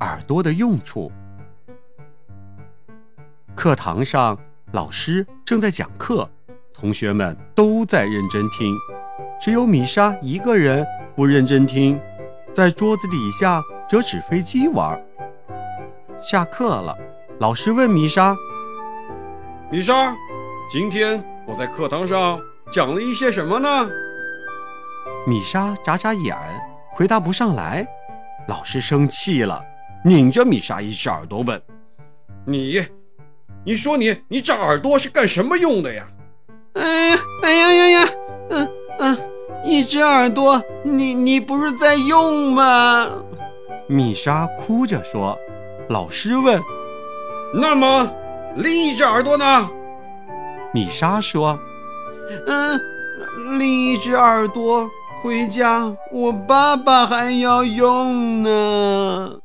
[0.00, 1.10] 耳朵的用处。
[3.54, 4.38] 课堂上，
[4.72, 6.28] 老师正在讲课，
[6.72, 8.76] 同学们都在认真听，
[9.40, 12.00] 只有米莎一个人不认真听，
[12.54, 15.00] 在桌子底下折纸飞机玩。
[16.20, 16.96] 下课了，
[17.40, 18.36] 老师问米莎
[19.70, 20.14] ：“米莎，
[20.70, 22.40] 今天我在课堂上
[22.70, 23.68] 讲了一些什么呢？”
[25.26, 26.36] 米莎眨眨眼，
[26.92, 27.86] 回答不上来。
[28.46, 29.62] 老师生气了，
[30.04, 31.60] 拧着米莎一只耳朵问
[32.46, 32.84] ：“你？”
[33.64, 36.08] 你说你你这耳朵是干什么用的呀？
[36.74, 38.08] 哎呀哎呀呀呀！
[38.50, 38.68] 嗯
[39.00, 39.18] 嗯，
[39.64, 43.10] 一只耳朵，你你不是在用吗？
[43.86, 45.38] 米莎哭着说。
[45.88, 46.62] 老师问
[47.52, 48.10] ：“那么
[48.56, 49.68] 另一只耳朵呢？”
[50.72, 51.58] 米莎说
[52.46, 52.80] ：“嗯，
[53.58, 54.88] 另一只耳朵
[55.20, 59.40] 回家我爸爸还要用呢。”